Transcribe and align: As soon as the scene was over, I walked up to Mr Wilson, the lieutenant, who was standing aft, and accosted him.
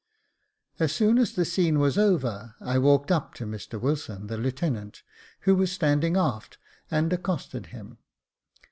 As 0.79 0.91
soon 0.91 1.19
as 1.19 1.33
the 1.33 1.45
scene 1.45 1.77
was 1.77 1.95
over, 1.95 2.55
I 2.59 2.79
walked 2.79 3.11
up 3.11 3.35
to 3.35 3.45
Mr 3.45 3.79
Wilson, 3.79 4.25
the 4.25 4.35
lieutenant, 4.39 5.03
who 5.41 5.53
was 5.53 5.71
standing 5.71 6.17
aft, 6.17 6.57
and 6.89 7.13
accosted 7.13 7.67
him. 7.67 7.99